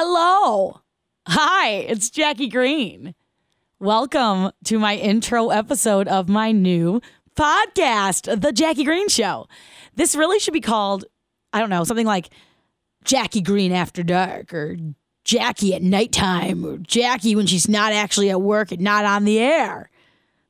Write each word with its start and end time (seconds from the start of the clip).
Hello. 0.00 0.80
Hi, 1.26 1.70
it's 1.70 2.08
Jackie 2.08 2.46
Green. 2.46 3.16
Welcome 3.80 4.52
to 4.66 4.78
my 4.78 4.94
intro 4.94 5.48
episode 5.48 6.06
of 6.06 6.28
my 6.28 6.52
new 6.52 7.00
podcast, 7.36 8.40
The 8.40 8.52
Jackie 8.52 8.84
Green 8.84 9.08
Show. 9.08 9.48
This 9.96 10.14
really 10.14 10.38
should 10.38 10.54
be 10.54 10.60
called, 10.60 11.04
I 11.52 11.58
don't 11.58 11.68
know, 11.68 11.82
something 11.82 12.06
like 12.06 12.30
Jackie 13.02 13.40
Green 13.40 13.72
After 13.72 14.04
Dark 14.04 14.54
or 14.54 14.76
Jackie 15.24 15.74
at 15.74 15.82
nighttime 15.82 16.64
or 16.64 16.78
Jackie 16.78 17.34
when 17.34 17.46
she's 17.46 17.68
not 17.68 17.92
actually 17.92 18.30
at 18.30 18.40
work 18.40 18.70
and 18.70 18.80
not 18.80 19.04
on 19.04 19.24
the 19.24 19.40
air. 19.40 19.90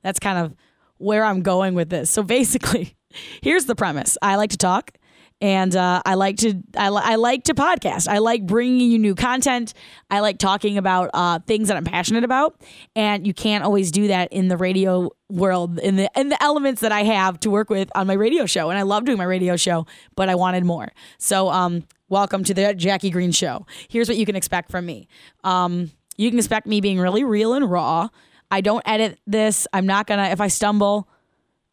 That's 0.03 0.21
kind 0.21 0.37
of 0.45 0.55
where 0.99 1.25
I'm 1.25 1.41
going 1.41 1.73
with 1.73 1.89
this. 1.89 2.11
So 2.11 2.23
basically, 2.23 2.99
here's 3.41 3.65
the 3.65 3.75
premise 3.75 4.19
I 4.21 4.37
like 4.37 4.51
to 4.51 4.59
talk 4.59 4.98
and 5.41 5.75
uh, 5.77 6.03
I 6.05 6.15
like 6.15 6.37
to 6.39 6.63
I, 6.77 6.89
li- 6.91 7.03
I 7.05 7.15
like 7.17 7.45
to 7.45 7.55
podcast. 7.55 8.09
I 8.09 8.19
like 8.19 8.47
bringing 8.47 8.91
you 8.91 8.99
new 8.99 9.15
content. 9.15 9.73
I 10.11 10.21
like 10.21 10.39
talking 10.39 10.79
about 10.79 11.11
uh, 11.15 11.39
things 11.41 11.69
that 11.69 11.77
I'm 11.77 11.85
passionate 11.85 12.25
about, 12.25 12.61
and 12.97 13.27
you 13.27 13.35
can't 13.35 13.65
always 13.65 13.91
do 13.91 14.09
that 14.09 14.33
in 14.33 14.49
the 14.49 14.57
radio 14.57 15.11
world 15.29 15.79
in 15.79 15.97
the 15.97 16.11
in 16.17 16.29
the 16.29 16.43
elements 16.43 16.81
that 16.81 16.93
I 16.93 17.03
have 17.05 17.39
to 17.41 17.51
work 17.51 17.71
with 17.71 17.91
on 17.95 18.07
my 18.07 18.15
radio 18.15 18.47
show. 18.47 18.71
And 18.71 18.79
I 18.79 18.83
love 18.83 19.05
doing 19.05 19.19
my 19.19 19.25
radio 19.25 19.57
show, 19.57 19.87
but 20.17 20.29
I 20.29 20.35
wanted 20.35 20.65
more. 20.65 20.91
So, 21.19 21.49
um, 21.51 21.85
welcome 22.09 22.43
to 22.45 22.55
the 22.55 22.75
Jackie 22.75 23.11
Green 23.11 23.33
Show. 23.33 23.67
Here's 23.89 24.09
what 24.09 24.17
you 24.17 24.27
can 24.27 24.37
expect 24.37 24.71
from 24.71 24.87
me. 24.87 25.09
Um, 25.45 25.93
you 26.17 26.31
can 26.31 26.39
expect 26.39 26.67
me 26.67 26.81
being 26.81 26.99
really 26.99 27.23
real 27.23 27.55
and 27.55 27.71
raw. 27.71 28.09
I 28.51 28.61
don't 28.61 28.83
edit 28.87 29.21
this. 29.27 29.67
I'm 29.73 29.87
not 29.87 30.07
gonna. 30.07 30.25
If 30.31 30.41
I 30.41 30.49
stumble, 30.49 31.09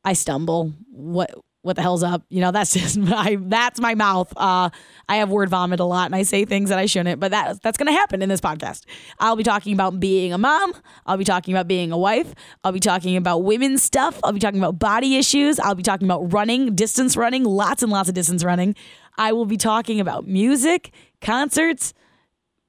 I 0.04 0.14
stumble. 0.14 0.74
What 0.92 1.32
what 1.66 1.76
the 1.76 1.82
hell's 1.82 2.04
up? 2.04 2.22
You 2.30 2.42
know, 2.42 2.52
that's 2.52 2.74
just 2.80 2.98
my 2.98 3.38
that's 3.42 3.80
my 3.80 3.96
mouth. 3.96 4.32
Uh, 4.38 4.70
I 5.10 5.18
have 5.18 5.30
word 5.30 5.50
vomit 5.50 5.80
a 5.80 5.84
lot, 5.84 6.06
and 6.06 6.16
I 6.16 6.24
say 6.24 6.46
things 6.46 6.70
that 6.70 6.78
I 6.78 6.86
shouldn't. 6.86 7.20
But 7.20 7.32
that 7.32 7.62
that's 7.62 7.78
gonna 7.78 7.92
happen 7.92 8.22
in 8.22 8.30
this 8.30 8.40
podcast. 8.40 8.84
I'll 9.20 9.36
be 9.36 9.44
talking 9.44 9.74
about 9.74 10.00
being 10.00 10.32
a 10.32 10.38
mom. 10.38 10.74
I'll 11.06 11.18
be 11.18 11.24
talking 11.24 11.54
about 11.54 11.68
being 11.68 11.92
a 11.92 11.98
wife. 11.98 12.34
I'll 12.64 12.72
be 12.72 12.80
talking 12.80 13.18
about 13.18 13.40
women's 13.40 13.82
stuff. 13.82 14.20
I'll 14.24 14.32
be 14.32 14.40
talking 14.40 14.60
about 14.60 14.78
body 14.78 15.18
issues. 15.18 15.60
I'll 15.60 15.76
be 15.76 15.84
talking 15.84 16.08
about 16.08 16.32
running, 16.32 16.76
distance 16.76 17.18
running, 17.18 17.44
lots 17.44 17.82
and 17.82 17.92
lots 17.92 18.10
of 18.10 18.16
distance 18.16 18.44
running. 18.44 18.76
I 19.18 19.32
will 19.32 19.46
be 19.46 19.58
talking 19.58 20.00
about 20.00 20.28
music, 20.28 20.92
concerts 21.22 21.94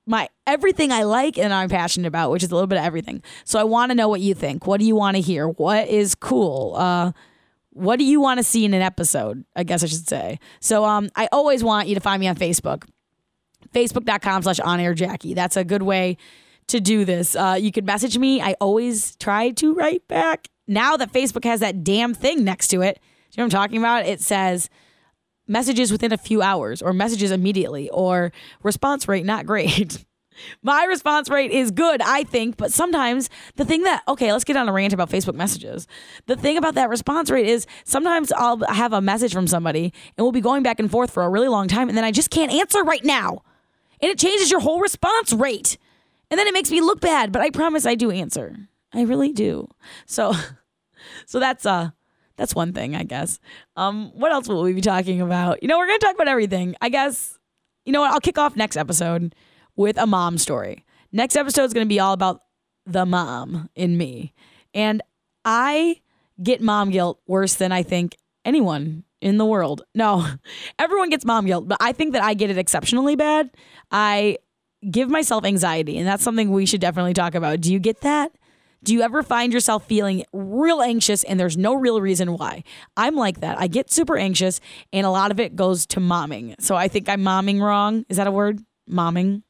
my 0.06 0.28
everything 0.46 0.92
I 0.92 1.02
like 1.02 1.36
and 1.36 1.52
I'm 1.52 1.68
passionate 1.68 2.06
about, 2.06 2.30
which 2.30 2.44
is 2.44 2.50
a 2.50 2.54
little 2.54 2.68
bit 2.68 2.78
of 2.78 2.84
everything. 2.84 3.22
So 3.44 3.58
I 3.58 3.64
want 3.64 3.90
to 3.90 3.94
know 3.94 4.08
what 4.08 4.20
you 4.20 4.34
think. 4.34 4.66
What 4.66 4.78
do 4.78 4.86
you 4.86 4.94
want 4.94 5.16
to 5.16 5.20
hear? 5.20 5.48
What 5.48 5.88
is 5.88 6.14
cool? 6.14 6.76
Uh, 6.76 7.12
what 7.76 7.98
do 7.98 8.04
you 8.04 8.20
want 8.20 8.38
to 8.38 8.44
see 8.44 8.64
in 8.64 8.72
an 8.74 8.82
episode? 8.82 9.44
I 9.54 9.62
guess 9.62 9.82
I 9.82 9.86
should 9.86 10.08
say. 10.08 10.38
So 10.60 10.84
um, 10.84 11.10
I 11.14 11.28
always 11.30 11.62
want 11.62 11.88
you 11.88 11.94
to 11.94 12.00
find 12.00 12.18
me 12.20 12.26
on 12.26 12.36
Facebook, 12.36 12.84
facebook.com 13.74 14.42
slash 14.42 14.60
on 14.60 14.80
air 14.80 14.94
Jackie. 14.94 15.34
That's 15.34 15.56
a 15.56 15.64
good 15.64 15.82
way 15.82 16.16
to 16.68 16.80
do 16.80 17.04
this. 17.04 17.36
Uh, 17.36 17.56
you 17.60 17.70
can 17.70 17.84
message 17.84 18.16
me. 18.18 18.40
I 18.40 18.54
always 18.60 19.14
try 19.16 19.50
to 19.50 19.74
write 19.74 20.08
back. 20.08 20.48
Now 20.66 20.96
that 20.96 21.12
Facebook 21.12 21.44
has 21.44 21.60
that 21.60 21.84
damn 21.84 22.14
thing 22.14 22.44
next 22.44 22.68
to 22.68 22.80
it, 22.80 22.98
you 23.32 23.42
know 23.42 23.44
what 23.44 23.54
I'm 23.54 23.60
talking 23.60 23.78
about? 23.78 24.06
It 24.06 24.20
says 24.20 24.70
messages 25.46 25.92
within 25.92 26.12
a 26.12 26.18
few 26.18 26.42
hours 26.42 26.82
or 26.82 26.92
messages 26.92 27.30
immediately 27.30 27.90
or 27.90 28.32
response 28.62 29.06
rate 29.06 29.24
not 29.24 29.46
great. 29.46 30.04
My 30.62 30.84
response 30.84 31.28
rate 31.28 31.50
is 31.50 31.70
good, 31.70 32.00
I 32.02 32.24
think, 32.24 32.56
but 32.56 32.72
sometimes 32.72 33.30
the 33.56 33.64
thing 33.64 33.82
that, 33.82 34.02
okay, 34.08 34.32
let's 34.32 34.44
get 34.44 34.56
on 34.56 34.68
a 34.68 34.72
rant 34.72 34.92
about 34.92 35.10
Facebook 35.10 35.34
messages. 35.34 35.86
The 36.26 36.36
thing 36.36 36.56
about 36.56 36.74
that 36.74 36.88
response 36.88 37.30
rate 37.30 37.46
is 37.46 37.66
sometimes 37.84 38.32
I'll 38.32 38.58
have 38.68 38.92
a 38.92 39.00
message 39.00 39.32
from 39.32 39.46
somebody 39.46 39.92
and 40.16 40.24
we'll 40.24 40.32
be 40.32 40.40
going 40.40 40.62
back 40.62 40.80
and 40.80 40.90
forth 40.90 41.10
for 41.10 41.22
a 41.22 41.28
really 41.28 41.48
long 41.48 41.68
time 41.68 41.88
and 41.88 41.96
then 41.96 42.04
I 42.04 42.12
just 42.12 42.30
can't 42.30 42.52
answer 42.52 42.82
right 42.82 43.04
now. 43.04 43.42
And 44.00 44.10
it 44.10 44.18
changes 44.18 44.50
your 44.50 44.60
whole 44.60 44.80
response 44.80 45.32
rate. 45.32 45.78
And 46.30 46.38
then 46.38 46.46
it 46.46 46.54
makes 46.54 46.70
me 46.70 46.80
look 46.80 47.00
bad, 47.00 47.32
but 47.32 47.42
I 47.42 47.50
promise 47.50 47.86
I 47.86 47.94
do 47.94 48.10
answer. 48.10 48.56
I 48.92 49.02
really 49.02 49.32
do. 49.32 49.68
So 50.06 50.32
so 51.26 51.40
that's 51.40 51.64
uh 51.66 51.90
that's 52.36 52.54
one 52.54 52.72
thing, 52.74 52.94
I 52.94 53.04
guess. 53.04 53.40
Um, 53.76 54.10
what 54.14 54.30
else 54.30 54.46
will 54.46 54.62
we 54.62 54.74
be 54.74 54.82
talking 54.82 55.22
about? 55.22 55.62
You 55.62 55.68
know, 55.68 55.78
we're 55.78 55.86
gonna 55.86 55.98
talk 55.98 56.14
about 56.14 56.28
everything. 56.28 56.76
I 56.80 56.88
guess. 56.88 57.38
You 57.84 57.92
know 57.92 58.00
what? 58.00 58.10
I'll 58.10 58.20
kick 58.20 58.36
off 58.36 58.56
next 58.56 58.76
episode 58.76 59.34
with 59.76 59.98
a 59.98 60.06
mom 60.06 60.38
story. 60.38 60.84
Next 61.12 61.36
episode 61.36 61.64
is 61.64 61.72
gonna 61.72 61.86
be 61.86 62.00
all 62.00 62.12
about 62.12 62.40
the 62.84 63.06
mom 63.06 63.68
in 63.74 63.96
me, 63.96 64.32
and 64.74 65.02
I 65.44 66.00
get 66.42 66.60
mom 66.60 66.90
guilt 66.90 67.20
worse 67.26 67.54
than 67.54 67.72
I 67.72 67.82
think 67.82 68.16
anyone 68.44 69.04
in 69.20 69.38
the 69.38 69.46
world. 69.46 69.82
No, 69.94 70.26
everyone 70.78 71.10
gets 71.10 71.24
mom 71.24 71.46
guilt, 71.46 71.68
but 71.68 71.78
I 71.80 71.92
think 71.92 72.12
that 72.12 72.22
I 72.22 72.34
get 72.34 72.50
it 72.50 72.58
exceptionally 72.58 73.16
bad. 73.16 73.50
I 73.90 74.38
give 74.90 75.08
myself 75.08 75.44
anxiety, 75.44 75.98
and 75.98 76.06
that's 76.06 76.22
something 76.22 76.50
we 76.50 76.66
should 76.66 76.80
definitely 76.80 77.14
talk 77.14 77.34
about. 77.34 77.60
Do 77.60 77.72
you 77.72 77.78
get 77.78 78.00
that? 78.02 78.32
Do 78.86 78.94
you 78.94 79.02
ever 79.02 79.24
find 79.24 79.52
yourself 79.52 79.86
feeling 79.86 80.24
real 80.32 80.80
anxious 80.80 81.24
and 81.24 81.40
there's 81.40 81.56
no 81.56 81.74
real 81.74 82.00
reason 82.00 82.34
why? 82.34 82.62
I'm 82.96 83.16
like 83.16 83.40
that. 83.40 83.58
I 83.58 83.66
get 83.66 83.90
super 83.90 84.16
anxious 84.16 84.60
and 84.92 85.04
a 85.04 85.10
lot 85.10 85.32
of 85.32 85.40
it 85.40 85.56
goes 85.56 85.86
to 85.86 86.00
momming. 86.00 86.54
So 86.60 86.76
I 86.76 86.86
think 86.86 87.08
I'm 87.08 87.22
momming 87.22 87.60
wrong. 87.60 88.04
Is 88.08 88.16
that 88.16 88.28
a 88.28 88.30
word? 88.30 88.60
Momming? 88.88 89.42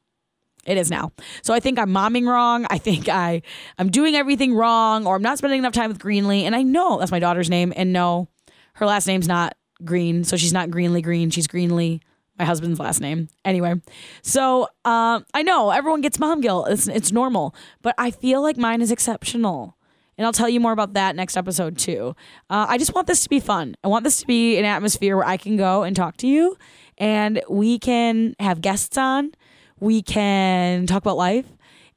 It 0.67 0.77
is 0.77 0.91
now. 0.91 1.13
So 1.41 1.53
I 1.53 1.59
think 1.59 1.79
I'm 1.79 1.89
momming 1.89 2.27
wrong. 2.27 2.67
I 2.69 2.77
think 2.77 3.09
I 3.09 3.41
I'm 3.79 3.89
doing 3.89 4.15
everything 4.15 4.53
wrong 4.53 5.07
or 5.07 5.15
I'm 5.15 5.21
not 5.21 5.39
spending 5.39 5.59
enough 5.59 5.73
time 5.73 5.89
with 5.89 5.99
Greenlee 5.99 6.43
and 6.43 6.55
I 6.55 6.61
know 6.61 6.99
that's 6.99 7.11
my 7.11 7.19
daughter's 7.19 7.49
name 7.49 7.73
and 7.75 7.91
no 7.91 8.27
her 8.73 8.85
last 8.85 9.07
name's 9.07 9.27
not 9.27 9.55
Green, 9.83 10.23
so 10.23 10.37
she's 10.37 10.53
not 10.53 10.69
Greenlee 10.69 11.03
Green, 11.03 11.29
she's 11.29 11.47
Greenlee 11.47 12.01
my 12.37 12.45
husband's 12.45 12.79
last 12.79 13.01
name. 13.01 13.29
Anyway, 13.43 13.75
so 14.21 14.67
uh, 14.85 15.21
I 15.33 15.43
know 15.43 15.71
everyone 15.71 16.01
gets 16.01 16.19
mom 16.19 16.41
guilt. 16.41 16.67
It's 16.69 16.87
it's 16.87 17.11
normal, 17.11 17.55
but 17.81 17.95
I 17.97 18.11
feel 18.11 18.41
like 18.41 18.57
mine 18.57 18.81
is 18.81 18.91
exceptional. 18.91 19.75
And 20.17 20.25
I'll 20.25 20.33
tell 20.33 20.49
you 20.49 20.59
more 20.59 20.71
about 20.71 20.93
that 20.93 21.15
next 21.15 21.37
episode 21.37 21.77
too. 21.77 22.15
Uh, 22.49 22.65
I 22.67 22.79
just 22.79 22.95
want 22.95 23.05
this 23.05 23.21
to 23.21 23.29
be 23.29 23.39
fun. 23.39 23.75
I 23.83 23.87
want 23.87 24.03
this 24.03 24.17
to 24.17 24.25
be 24.25 24.57
an 24.57 24.65
atmosphere 24.65 25.15
where 25.15 25.25
I 25.25 25.37
can 25.37 25.57
go 25.57 25.83
and 25.83 25.95
talk 25.95 26.17
to 26.17 26.27
you, 26.27 26.57
and 26.97 27.41
we 27.49 27.79
can 27.79 28.35
have 28.39 28.61
guests 28.61 28.97
on. 28.97 29.31
We 29.79 30.01
can 30.01 30.87
talk 30.87 31.03
about 31.03 31.17
life, 31.17 31.45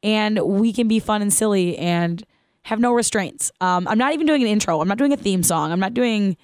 and 0.03 0.39
we 0.39 0.73
can 0.73 0.89
be 0.89 1.01
fun 1.01 1.23
and 1.23 1.33
silly 1.33 1.77
and 1.79 2.23
have 2.63 2.79
no 2.79 2.93
restraints. 2.93 3.51
Um, 3.61 3.89
I'm 3.89 3.99
not 3.99 4.13
even 4.13 4.27
doing 4.27 4.43
an 4.43 4.49
intro. 4.49 4.81
I'm 4.81 4.89
not 4.89 4.99
doing 4.99 5.13
a 5.13 5.17
theme 5.17 5.43
song. 5.43 5.73
I'm 5.73 5.81
not 5.81 5.95
doing. 5.95 6.37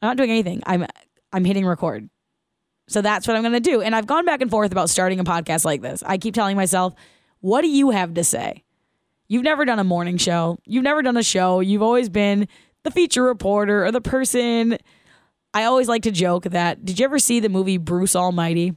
I'm 0.00 0.08
not 0.08 0.16
doing 0.16 0.30
anything. 0.30 0.62
I'm 0.66 0.86
I'm 1.32 1.44
hitting 1.44 1.66
record. 1.66 2.08
So 2.88 3.00
that's 3.00 3.26
what 3.26 3.36
I'm 3.36 3.42
going 3.42 3.54
to 3.54 3.60
do. 3.60 3.80
And 3.80 3.94
I've 3.94 4.06
gone 4.06 4.26
back 4.26 4.42
and 4.42 4.50
forth 4.50 4.72
about 4.72 4.90
starting 4.90 5.18
a 5.18 5.24
podcast 5.24 5.64
like 5.64 5.80
this. 5.80 6.02
I 6.04 6.18
keep 6.18 6.34
telling 6.34 6.56
myself, 6.56 6.94
what 7.40 7.62
do 7.62 7.68
you 7.68 7.90
have 7.90 8.14
to 8.14 8.24
say? 8.24 8.64
You've 9.28 9.44
never 9.44 9.64
done 9.64 9.78
a 9.78 9.84
morning 9.84 10.18
show. 10.18 10.58
You've 10.66 10.84
never 10.84 11.00
done 11.00 11.16
a 11.16 11.22
show. 11.22 11.60
You've 11.60 11.82
always 11.82 12.10
been 12.10 12.48
the 12.82 12.90
feature 12.90 13.22
reporter 13.22 13.86
or 13.86 13.92
the 13.92 14.00
person. 14.00 14.76
I 15.54 15.64
always 15.64 15.88
like 15.88 16.02
to 16.02 16.10
joke 16.10 16.44
that 16.44 16.84
did 16.84 16.98
you 16.98 17.04
ever 17.04 17.18
see 17.18 17.40
the 17.40 17.48
movie 17.48 17.78
Bruce 17.78 18.14
Almighty? 18.14 18.74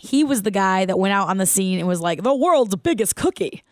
He 0.00 0.24
was 0.24 0.42
the 0.42 0.50
guy 0.50 0.84
that 0.84 0.98
went 0.98 1.12
out 1.12 1.28
on 1.28 1.36
the 1.36 1.46
scene 1.46 1.78
and 1.78 1.86
was 1.86 2.00
like, 2.00 2.22
the 2.22 2.34
world's 2.34 2.74
biggest 2.76 3.16
cookie. 3.16 3.62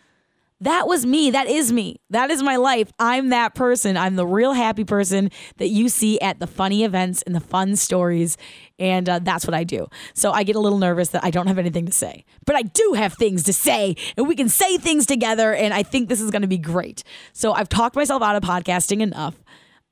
That 0.61 0.89
was 0.89 1.07
me. 1.07 1.31
That 1.31 1.47
is 1.47 1.73
me. 1.73 2.01
That 2.11 2.33
is 2.33 2.43
my 2.43 2.57
life. 2.57 2.93
I'm 2.99 3.29
that 3.29 3.55
person. 3.55 3.97
I'm 3.97 4.17
the 4.17 4.27
real 4.27 4.55
happy 4.55 4.83
person 4.83 5.31
that 5.59 5.69
you 5.69 5.89
see 5.89 6.21
at 6.21 6.41
the 6.41 6.49
funny 6.49 6.83
events 6.83 7.23
and 7.23 7.35
the 7.35 7.41
fun 7.41 7.77
stories. 7.77 8.37
And 8.77 9.09
uh, 9.09 9.21
that's 9.21 9.47
what 9.47 9.55
I 9.55 9.63
do. 9.63 9.87
So 10.15 10.33
I 10.33 10.43
get 10.43 10.57
a 10.57 10.59
little 10.59 10.79
nervous 10.79 11.11
that 11.11 11.23
I 11.23 11.31
don't 11.31 11.47
have 11.47 11.59
anything 11.59 11.87
to 11.87 11.93
say, 11.93 12.25
but 12.45 12.57
I 12.57 12.63
do 12.63 12.95
have 12.97 13.15
things 13.15 13.45
to 13.45 13.53
say, 13.53 13.95
and 14.17 14.27
we 14.27 14.35
can 14.35 14.49
say 14.49 14.79
things 14.79 15.07
together. 15.07 15.55
And 15.55 15.73
I 15.73 15.85
think 15.85 16.09
this 16.09 16.21
is 16.21 16.33
going 16.33 16.43
to 16.43 16.49
be 16.49 16.59
great. 16.59 17.05
So 17.33 17.53
I've 17.53 17.69
talked 17.69 17.95
myself 17.95 18.21
out 18.21 18.35
of 18.35 18.43
podcasting 18.43 19.01
enough. 19.01 19.37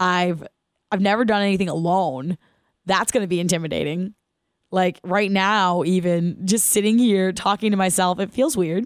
I've 0.00 0.44
I've 0.90 1.00
never 1.00 1.24
done 1.24 1.42
anything 1.42 1.68
alone. 1.68 2.38
That's 2.86 3.12
going 3.12 3.22
to 3.22 3.28
be 3.28 3.38
intimidating. 3.38 4.14
Like 4.76 5.00
right 5.02 5.30
now, 5.30 5.84
even 5.84 6.46
just 6.46 6.66
sitting 6.66 6.98
here 6.98 7.32
talking 7.32 7.70
to 7.70 7.78
myself, 7.78 8.20
it 8.20 8.30
feels 8.30 8.58
weird. 8.58 8.84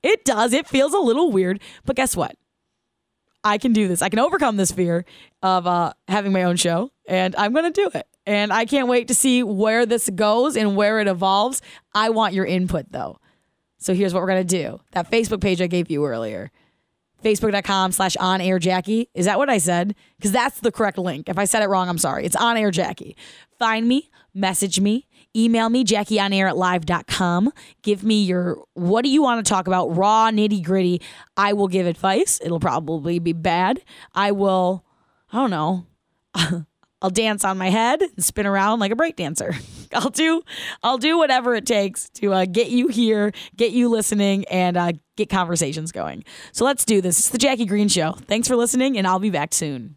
It 0.00 0.24
does. 0.24 0.52
It 0.52 0.68
feels 0.68 0.94
a 0.94 1.00
little 1.00 1.32
weird, 1.32 1.60
but 1.84 1.96
guess 1.96 2.16
what? 2.16 2.36
I 3.42 3.58
can 3.58 3.72
do 3.72 3.88
this. 3.88 4.00
I 4.00 4.10
can 4.10 4.20
overcome 4.20 4.58
this 4.58 4.70
fear 4.70 5.04
of 5.42 5.66
uh, 5.66 5.94
having 6.06 6.30
my 6.30 6.44
own 6.44 6.54
show, 6.54 6.92
and 7.08 7.34
I'm 7.34 7.52
going 7.52 7.64
to 7.64 7.72
do 7.72 7.90
it. 7.98 8.06
And 8.24 8.52
I 8.52 8.64
can't 8.64 8.86
wait 8.86 9.08
to 9.08 9.14
see 9.14 9.42
where 9.42 9.84
this 9.84 10.08
goes 10.08 10.56
and 10.56 10.76
where 10.76 11.00
it 11.00 11.08
evolves. 11.08 11.62
I 11.92 12.10
want 12.10 12.32
your 12.32 12.46
input, 12.46 12.92
though. 12.92 13.18
So 13.78 13.92
here's 13.92 14.14
what 14.14 14.20
we're 14.20 14.28
going 14.28 14.46
to 14.46 14.62
do 14.62 14.80
that 14.92 15.10
Facebook 15.10 15.40
page 15.40 15.60
I 15.60 15.66
gave 15.66 15.90
you 15.90 16.06
earlier 16.06 16.52
facebook.com 17.24 17.90
slash 17.90 18.16
on 18.18 18.40
air 18.40 18.58
Jackie. 18.58 19.08
Is 19.14 19.26
that 19.26 19.38
what 19.38 19.48
I 19.48 19.58
said? 19.58 19.96
Because 20.16 20.30
that's 20.30 20.60
the 20.60 20.70
correct 20.70 20.98
link. 20.98 21.28
If 21.28 21.38
I 21.38 21.44
said 21.44 21.62
it 21.62 21.68
wrong, 21.68 21.88
I'm 21.88 21.98
sorry. 21.98 22.24
It's 22.24 22.36
on 22.36 22.56
air 22.56 22.70
Jackie. 22.70 23.16
Find 23.58 23.88
me, 23.88 24.10
message 24.34 24.78
me, 24.78 25.06
email 25.36 25.68
me, 25.68 25.84
jackieonair 25.84 26.48
at 26.48 26.56
live.com. 26.56 27.52
Give 27.82 28.04
me 28.04 28.22
your, 28.22 28.62
what 28.74 29.02
do 29.02 29.10
you 29.10 29.22
want 29.22 29.44
to 29.44 29.48
talk 29.48 29.66
about? 29.66 29.96
Raw, 29.96 30.30
nitty 30.30 30.62
gritty. 30.62 31.00
I 31.36 31.52
will 31.52 31.68
give 31.68 31.86
advice. 31.86 32.40
It'll 32.42 32.60
probably 32.60 33.18
be 33.18 33.32
bad. 33.32 33.80
I 34.14 34.32
will, 34.32 34.84
I 35.32 35.36
don't 35.36 35.50
know. 35.50 35.86
I'll 37.02 37.10
dance 37.10 37.44
on 37.44 37.58
my 37.58 37.68
head 37.68 38.00
and 38.00 38.24
spin 38.24 38.46
around 38.46 38.78
like 38.78 38.90
a 38.90 38.96
break 38.96 39.16
dancer. 39.16 39.54
I'll 39.92 40.10
do 40.10 40.42
I'll 40.82 40.98
do 40.98 41.18
whatever 41.18 41.54
it 41.54 41.66
takes 41.66 42.08
to 42.14 42.32
uh, 42.32 42.46
get 42.46 42.70
you 42.70 42.88
here, 42.88 43.32
get 43.56 43.72
you 43.72 43.88
listening, 43.88 44.44
and 44.46 44.76
uh, 44.76 44.92
get 45.16 45.28
conversations 45.28 45.92
going. 45.92 46.24
So 46.52 46.64
let's 46.64 46.84
do 46.84 47.00
this. 47.00 47.18
It's 47.18 47.28
the 47.28 47.38
Jackie 47.38 47.66
Green 47.66 47.88
Show. 47.88 48.12
Thanks 48.12 48.48
for 48.48 48.56
listening, 48.56 48.96
and 48.96 49.06
I'll 49.06 49.18
be 49.18 49.30
back 49.30 49.52
soon. 49.54 49.96